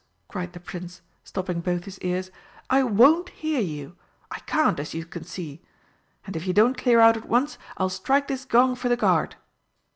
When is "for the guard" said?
8.73-9.35